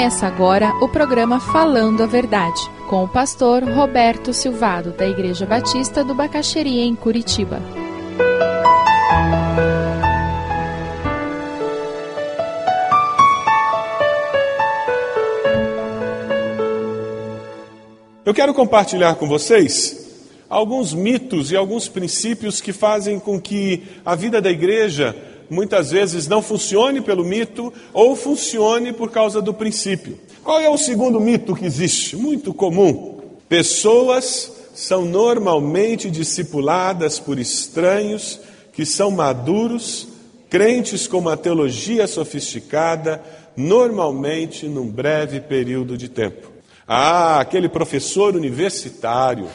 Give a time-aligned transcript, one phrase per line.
[0.00, 2.58] Começa agora o programa Falando a Verdade,
[2.88, 7.60] com o pastor Roberto Silvado, da Igreja Batista do Bacaxeria, em Curitiba.
[18.24, 20.00] Eu quero compartilhar com vocês
[20.48, 25.14] alguns mitos e alguns princípios que fazem com que a vida da igreja
[25.50, 30.18] muitas vezes não funcione pelo mito ou funcione por causa do princípio.
[30.42, 32.16] Qual é o segundo mito que existe?
[32.16, 33.18] Muito comum.
[33.48, 38.40] Pessoas são normalmente discipuladas por estranhos
[38.72, 40.08] que são maduros,
[40.48, 43.22] crentes com uma teologia sofisticada,
[43.56, 46.48] normalmente num breve período de tempo.
[46.86, 49.48] Ah, aquele professor universitário,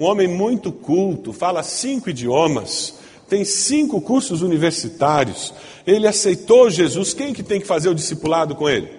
[0.00, 2.94] um homem muito culto, fala cinco idiomas,
[3.32, 5.54] tem cinco cursos universitários,
[5.86, 8.90] ele aceitou Jesus, quem que tem que fazer o discipulado com ele?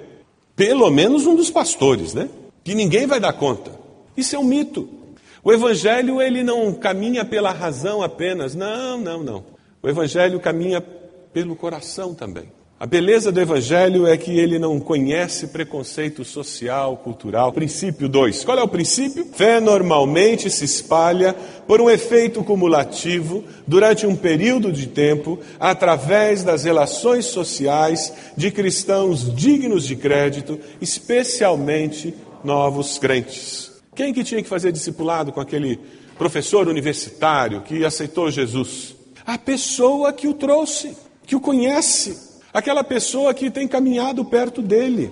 [0.55, 2.27] Pelo menos um dos pastores, né?
[2.63, 3.71] Que ninguém vai dar conta.
[4.17, 4.89] Isso é um mito.
[5.43, 9.43] O evangelho ele não caminha pela razão apenas, não, não, não.
[9.83, 12.51] O evangelho caminha pelo coração também.
[12.79, 17.53] A beleza do Evangelho é que ele não conhece preconceito social, cultural.
[17.53, 18.43] Princípio 2.
[18.43, 19.25] Qual é o princípio?
[19.33, 21.33] Fé normalmente se espalha
[21.65, 29.33] por um efeito cumulativo durante um período de tempo através das relações sociais de cristãos
[29.33, 32.13] dignos de crédito, especialmente
[32.43, 33.71] novos crentes.
[33.95, 35.79] Quem que tinha que fazer discipulado com aquele
[36.17, 38.95] professor universitário que aceitou Jesus?
[39.25, 45.11] A pessoa que o trouxe, que o conhece aquela pessoa que tem caminhado perto dele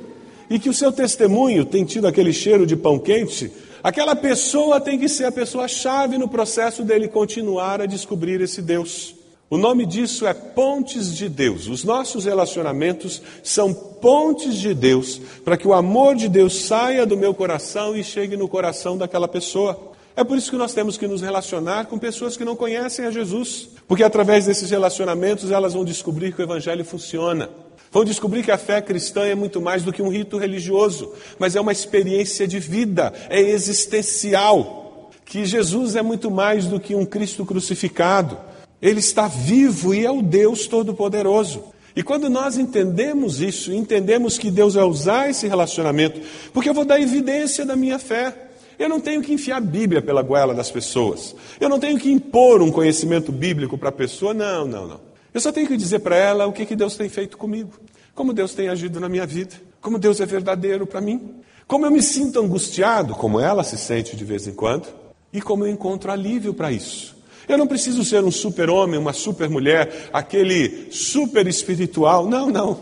[0.49, 3.51] e que o seu testemunho tem tido aquele cheiro de pão quente,
[3.83, 9.15] aquela pessoa tem que ser a pessoa-chave no processo dele continuar a descobrir esse Deus.
[9.49, 11.67] O nome disso é pontes de Deus.
[11.67, 17.17] Os nossos relacionamentos são pontes de Deus para que o amor de Deus saia do
[17.17, 19.90] meu coração e chegue no coração daquela pessoa.
[20.15, 23.11] É por isso que nós temos que nos relacionar com pessoas que não conhecem a
[23.11, 27.49] Jesus, porque através desses relacionamentos elas vão descobrir que o Evangelho funciona.
[27.91, 31.55] Vão descobrir que a fé cristã é muito mais do que um rito religioso, mas
[31.55, 35.11] é uma experiência de vida, é existencial.
[35.25, 38.37] Que Jesus é muito mais do que um Cristo crucificado.
[38.81, 41.63] Ele está vivo e é o Deus Todo-Poderoso.
[41.95, 46.21] E quando nós entendemos isso, entendemos que Deus vai usar esse relacionamento,
[46.53, 48.50] porque eu vou dar evidência da minha fé.
[48.81, 51.35] Eu não tenho que enfiar a Bíblia pela goela das pessoas.
[51.59, 54.33] Eu não tenho que impor um conhecimento bíblico para a pessoa.
[54.33, 54.99] Não, não, não.
[55.31, 57.73] Eu só tenho que dizer para ela o que, que Deus tem feito comigo.
[58.15, 59.53] Como Deus tem agido na minha vida.
[59.79, 61.35] Como Deus é verdadeiro para mim.
[61.67, 64.87] Como eu me sinto angustiado, como ela se sente de vez em quando.
[65.31, 67.15] E como eu encontro alívio para isso.
[67.47, 72.25] Eu não preciso ser um super-homem, uma super-mulher, aquele super espiritual.
[72.27, 72.79] Não, não.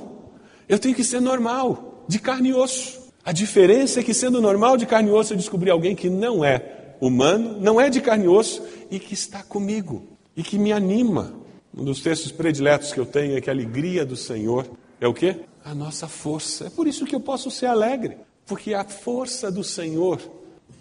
[0.70, 2.99] Eu tenho que ser normal, de carne e osso.
[3.30, 6.44] A diferença é que, sendo normal de carne e osso, eu descobri alguém que não
[6.44, 10.02] é humano, não é de carne e osso e que está comigo
[10.36, 11.36] e que me anima.
[11.78, 14.68] Um dos textos prediletos que eu tenho é que a alegria do Senhor
[15.00, 15.42] é o quê?
[15.64, 16.66] A nossa força.
[16.66, 20.20] É por isso que eu posso ser alegre, porque a força do Senhor,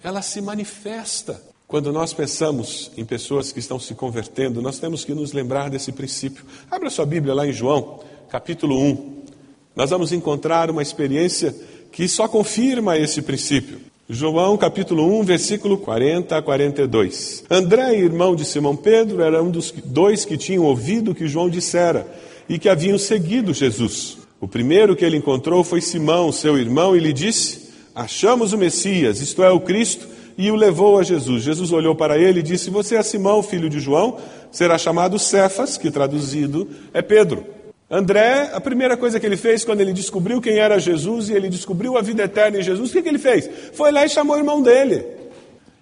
[0.03, 1.43] ela se manifesta.
[1.67, 5.93] Quando nós pensamos em pessoas que estão se convertendo, nós temos que nos lembrar desse
[5.93, 6.47] princípio.
[6.71, 8.01] Abra sua Bíblia lá em João,
[8.31, 9.19] capítulo 1.
[9.77, 11.55] Nós vamos encontrar uma experiência
[11.93, 13.81] que só confirma esse princípio.
[14.11, 17.45] João capítulo 1, versículo 40 a 42.
[17.51, 21.51] André, irmão de Simão Pedro, era um dos dois que tinham ouvido o que João
[21.51, 22.07] dissera
[22.49, 24.17] e que haviam seguido Jesus.
[24.41, 29.21] O primeiro que ele encontrou foi Simão, seu irmão, e lhe disse: Achamos o Messias,
[29.21, 31.43] isto é, o Cristo, e o levou a Jesus.
[31.43, 34.17] Jesus olhou para ele e disse: Você é Simão, filho de João,
[34.51, 37.45] será chamado Cefas, que traduzido é Pedro.
[37.91, 41.49] André, a primeira coisa que ele fez quando ele descobriu quem era Jesus e ele
[41.49, 43.49] descobriu a vida eterna em Jesus, o que, que ele fez?
[43.73, 45.07] Foi lá e chamou o irmão dele.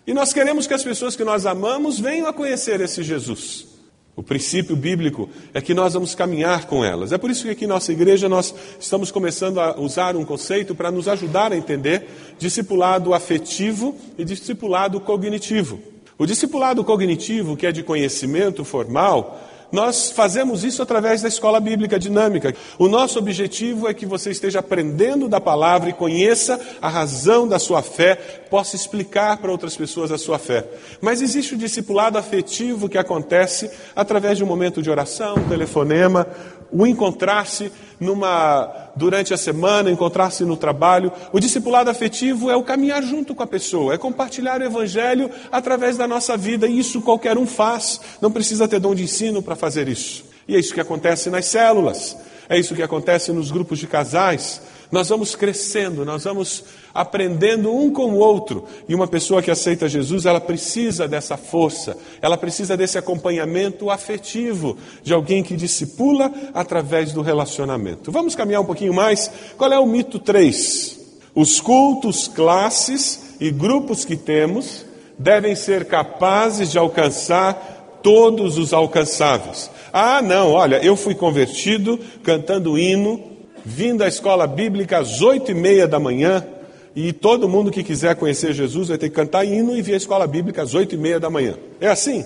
[0.07, 3.67] E nós queremos que as pessoas que nós amamos venham a conhecer esse Jesus.
[4.15, 7.13] O princípio bíblico é que nós vamos caminhar com elas.
[7.13, 10.77] É por isso que aqui na nossa igreja nós estamos começando a usar um conceito
[10.77, 15.81] para nos ajudar a entender discipulado afetivo e discipulado cognitivo.
[16.17, 19.39] O discipulado cognitivo, que é de conhecimento formal,
[19.71, 22.55] nós fazemos isso através da escola bíblica dinâmica.
[22.79, 27.59] O nosso objetivo é que você esteja aprendendo da palavra e conheça a razão da
[27.59, 28.15] sua fé,
[28.51, 30.65] possa explicar para outras pessoas a sua fé.
[31.01, 36.27] Mas existe o discipulado afetivo que acontece através de um momento de oração, um telefonema,
[36.71, 41.13] o encontrar-se numa durante a semana, encontrar-se no trabalho.
[41.33, 45.97] O discipulado afetivo é o caminhar junto com a pessoa, é compartilhar o evangelho através
[45.97, 48.01] da nossa vida, e isso qualquer um faz.
[48.21, 50.25] Não precisa ter dom de ensino para fazer isso.
[50.49, 52.17] E é isso que acontece nas células.
[52.49, 54.61] É isso que acontece nos grupos de casais.
[54.91, 58.65] Nós vamos crescendo, nós vamos aprendendo um com o outro.
[58.89, 64.77] E uma pessoa que aceita Jesus, ela precisa dessa força, ela precisa desse acompanhamento afetivo
[65.03, 68.13] de alguém que discipula através do relacionamento.
[68.13, 69.31] Vamos caminhar um pouquinho mais.
[69.57, 71.01] Qual é o mito 3?
[71.35, 74.87] Os cultos, classes e grupos que temos
[75.19, 79.71] devem ser capazes de alcançar todos os alcançáveis.
[79.93, 83.36] Ah, não, olha, eu fui convertido cantando hino,
[83.69, 86.47] vindo à escola bíblica às oito e meia da manhã,
[86.95, 89.97] e todo mundo que quiser conhecer Jesus vai ter que cantar hino e vir à
[89.97, 91.57] escola bíblica às oito e meia da manhã.
[91.81, 92.25] É assim?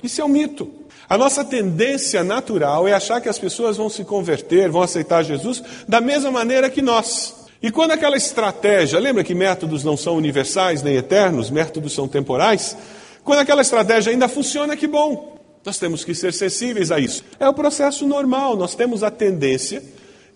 [0.00, 0.70] Isso é um mito.
[1.08, 5.60] A nossa tendência natural é achar que as pessoas vão se converter, vão aceitar Jesus
[5.88, 7.34] da mesma maneira que nós.
[7.60, 12.76] E quando aquela estratégia, lembra que métodos não são universais nem eternos, métodos são temporais?
[13.24, 15.38] Quando aquela estratégia ainda funciona, que bom.
[15.64, 17.24] Nós temos que ser sensíveis a isso.
[17.40, 19.82] É o processo normal, nós temos a tendência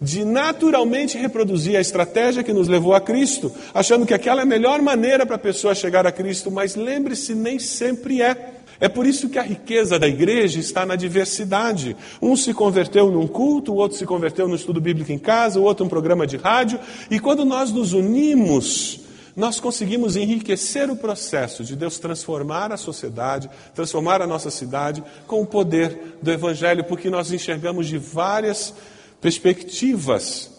[0.03, 4.47] de naturalmente reproduzir a estratégia que nos levou a Cristo, achando que aquela é a
[4.47, 8.55] melhor maneira para a pessoa chegar a Cristo, mas lembre-se, nem sempre é.
[8.81, 11.97] É por isso que a riqueza da igreja está na diversidade.
[12.21, 15.63] Um se converteu num culto, o outro se converteu no estudo bíblico em casa, o
[15.63, 19.03] outro um programa de rádio, e quando nós nos unimos,
[19.37, 25.41] nós conseguimos enriquecer o processo de Deus transformar a sociedade, transformar a nossa cidade com
[25.41, 28.75] o poder do Evangelho, porque nós enxergamos de várias
[29.23, 30.51] perspectivas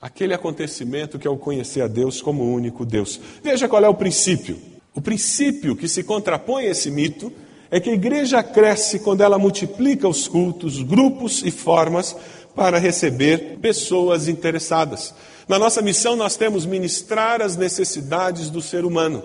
[0.00, 3.20] aquele acontecimento que é o conhecer a Deus como único Deus.
[3.42, 4.58] Veja qual é o princípio.
[4.94, 7.30] O princípio que se contrapõe a esse mito
[7.70, 12.16] é que a igreja cresce quando ela multiplica os cultos, grupos e formas
[12.56, 15.14] para receber pessoas interessadas.
[15.46, 19.22] Na nossa missão, nós temos ministrar as necessidades do ser humano.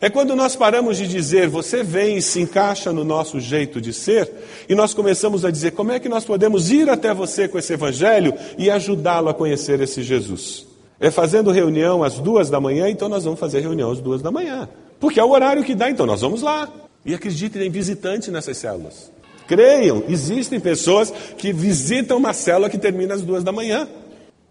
[0.00, 3.92] É quando nós paramos de dizer, você vem e se encaixa no nosso jeito de
[3.92, 4.32] ser,
[4.66, 7.74] e nós começamos a dizer, como é que nós podemos ir até você com esse
[7.74, 10.66] evangelho e ajudá-lo a conhecer esse Jesus?
[10.98, 14.30] É fazendo reunião às duas da manhã, então nós vamos fazer reunião às duas da
[14.30, 14.70] manhã.
[14.98, 16.66] Porque é o horário que dá, então nós vamos lá.
[17.04, 19.12] E acreditem, tem visitante nessas células.
[19.46, 23.86] Creiam, existem pessoas que visitam uma célula que termina às duas da manhã.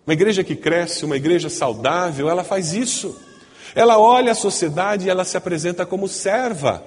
[0.05, 3.15] Uma igreja que cresce, uma igreja saudável, ela faz isso.
[3.75, 6.83] Ela olha a sociedade e ela se apresenta como serva.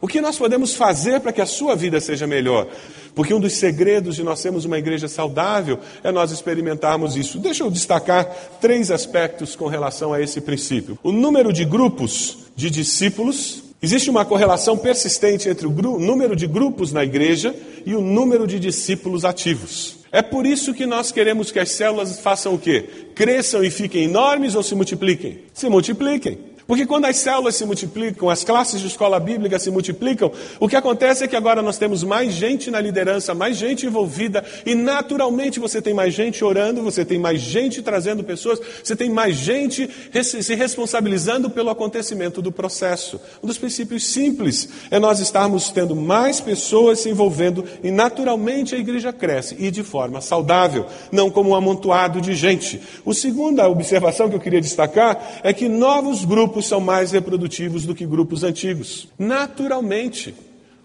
[0.00, 2.66] O que nós podemos fazer para que a sua vida seja melhor?
[3.14, 7.38] Porque um dos segredos de nós sermos uma igreja saudável é nós experimentarmos isso.
[7.38, 8.24] Deixa eu destacar
[8.60, 10.98] três aspectos com relação a esse princípio.
[11.04, 16.92] O número de grupos de discípulos Existe uma correlação persistente entre o número de grupos
[16.92, 17.52] na igreja
[17.84, 19.96] e o número de discípulos ativos.
[20.12, 22.84] É por isso que nós queremos que as células façam o quê?
[23.14, 25.40] Cresçam e fiquem enormes ou se multipliquem?
[25.52, 26.38] Se multipliquem.
[26.66, 30.30] Porque quando as células se multiplicam, as classes de escola bíblica se multiplicam,
[30.60, 34.44] o que acontece é que agora nós temos mais gente na liderança, mais gente envolvida,
[34.64, 39.10] e naturalmente você tem mais gente orando, você tem mais gente trazendo pessoas, você tem
[39.10, 39.88] mais gente
[40.22, 43.20] se responsabilizando pelo acontecimento do processo.
[43.42, 48.78] Um dos princípios simples é nós estarmos tendo mais pessoas se envolvendo e naturalmente a
[48.78, 52.80] igreja cresce e de forma saudável, não como um amontoado de gente.
[53.04, 57.86] O segunda observação que eu queria destacar é que novos grupos grupos são mais reprodutivos
[57.86, 59.08] do que grupos antigos.
[59.18, 60.34] Naturalmente.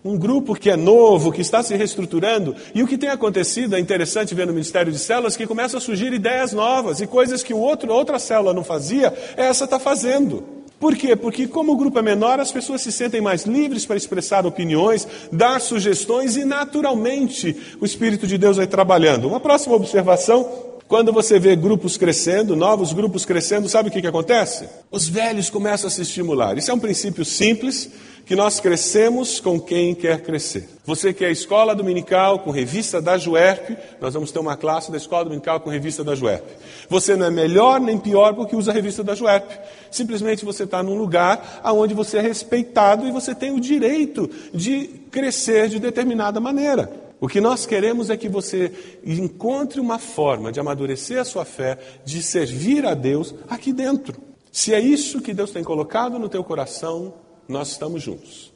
[0.05, 3.79] Um grupo que é novo, que está se reestruturando, e o que tem acontecido, é
[3.79, 7.53] interessante ver no Ministério de Células, que começam a surgir ideias novas e coisas que
[7.53, 10.45] o outro, outra célula não fazia, essa está fazendo.
[10.79, 11.13] Por quê?
[11.13, 15.05] Porque, como o grupo é menor, as pessoas se sentem mais livres para expressar opiniões,
[15.29, 19.27] dar sugestões e, naturalmente, o Espírito de Deus vai trabalhando.
[19.27, 24.07] Uma próxima observação quando você vê grupos crescendo, novos grupos crescendo, sabe o que, que
[24.07, 24.69] acontece?
[24.89, 26.57] Os velhos começam a se estimular.
[26.57, 27.89] Isso é um princípio simples
[28.25, 30.69] que nós crescemos com quem quer crescer.
[30.85, 34.97] Você que é escola dominical com revista da Juerp, nós vamos ter uma classe da
[34.97, 36.45] escola dominical com revista da Juerp.
[36.89, 39.49] Você não é melhor nem pior porque usa a revista da Juerp.
[39.89, 44.87] Simplesmente você está num lugar onde você é respeitado e você tem o direito de
[45.09, 47.06] crescer de determinada maneira.
[47.19, 48.71] O que nós queremos é que você
[49.03, 54.21] encontre uma forma de amadurecer a sua fé, de servir a Deus aqui dentro.
[54.51, 57.13] Se é isso que Deus tem colocado no teu coração,
[57.47, 58.53] nós estamos juntos.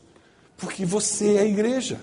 [0.57, 1.99] Porque você é a igreja.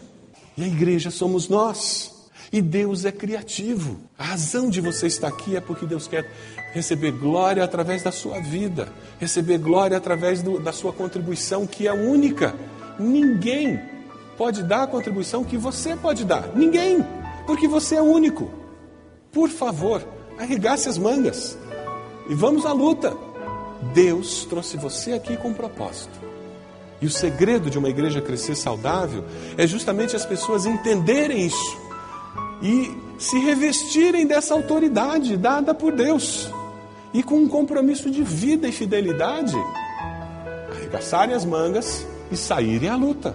[0.57, 2.27] E a igreja somos nós.
[2.53, 4.01] E Deus é criativo.
[4.19, 6.29] A razão de você estar aqui é porque Deus quer
[6.73, 11.93] receber glória através da sua vida, receber glória através do, da sua contribuição, que é
[11.93, 12.55] única.
[12.99, 13.81] Ninguém
[14.39, 16.49] pode dar a contribuição que você pode dar.
[16.55, 17.05] Ninguém,
[17.45, 18.51] porque você é único.
[19.33, 20.07] Por favor,
[20.39, 21.59] arregace as mangas
[22.31, 23.15] e vamos à luta.
[23.93, 26.19] Deus trouxe você aqui com um propósito.
[27.01, 29.25] E o segredo de uma igreja crescer saudável
[29.57, 31.79] é justamente as pessoas entenderem isso
[32.63, 36.51] e se revestirem dessa autoridade dada por Deus.
[37.13, 39.57] e com um compromisso de vida e fidelidade,
[40.71, 43.35] arregaçarem as mangas e saírem à luta,